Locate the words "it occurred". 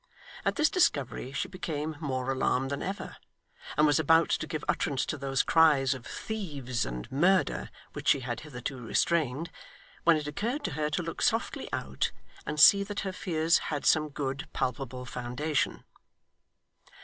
10.17-10.63